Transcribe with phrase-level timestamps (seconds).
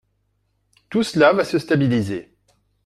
[0.89, 2.33] Tout cela va se stabiliser.